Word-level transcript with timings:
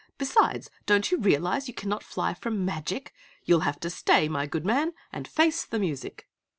Besides, 0.17 0.71
don't 0.87 1.11
you 1.11 1.19
realize 1.19 1.67
you 1.67 1.75
cannot 1.75 2.01
fly 2.01 2.33
from 2.33 2.65
magic! 2.65 3.13
You'll 3.45 3.59
have 3.59 3.79
to 3.81 3.89
stay, 3.91 4.27
my 4.27 4.47
good 4.47 4.65
man, 4.65 4.93
and 5.13 5.27
face 5.27 5.63
the 5.63 5.77
music!" 5.77 6.27